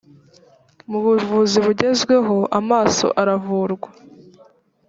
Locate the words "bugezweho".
1.65-2.37